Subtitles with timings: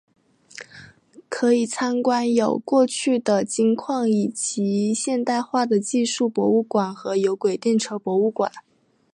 [1.29, 8.51] 可以参观的有过去的金矿以及现代化的技术博物馆和有轨电车博物馆。